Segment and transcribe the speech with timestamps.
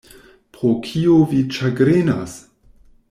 [0.55, 2.35] Pro kio vi ĉagrenas?